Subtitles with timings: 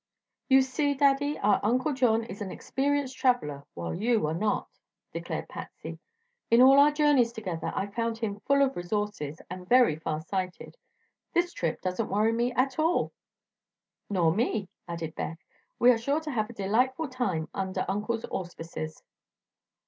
[0.49, 4.67] "You see, Daddy, our Uncle John is an experienced traveler, while you are not,"
[5.13, 5.99] declared Patsy.
[6.49, 10.75] "In all our journeys together I've found him full of resources and very farsighted.
[11.33, 13.11] This trip doesn't worry me at all."
[14.09, 15.37] "Nor me," added Beth.
[15.77, 19.03] "We are sure to have a delightful time under Uncle's auspices."